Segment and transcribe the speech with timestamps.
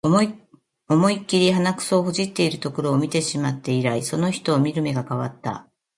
[0.89, 5.67] 思いっきり鼻くそほじってるところ見てしまって以来、その人を見る目が変わった